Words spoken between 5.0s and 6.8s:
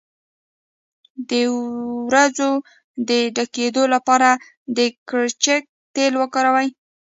کرچک تېل وکاروئ